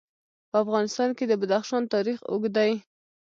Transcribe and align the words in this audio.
په 0.49 0.55
افغانستان 0.63 1.09
کې 1.17 1.25
د 1.27 1.33
بدخشان 1.41 1.83
تاریخ 1.93 2.17
اوږد 2.31 2.51
دی. 2.57 2.71